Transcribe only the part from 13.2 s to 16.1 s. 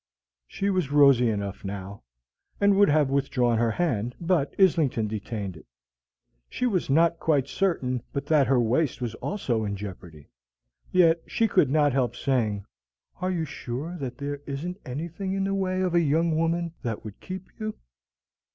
you sure that there isn't anything in the way of a